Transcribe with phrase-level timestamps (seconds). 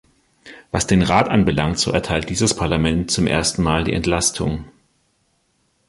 [0.71, 4.65] Was den Rat anbelangt, so erteilt dieses Parlament zum ersten Mal die Entlastung.